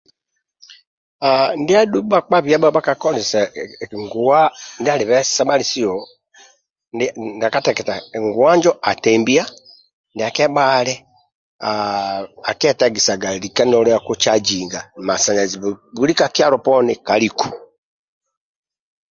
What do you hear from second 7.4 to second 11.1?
kateketa atembia ndia kebhali